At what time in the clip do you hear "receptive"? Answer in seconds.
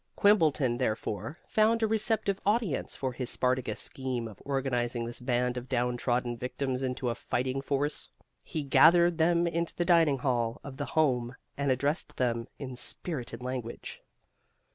1.87-2.41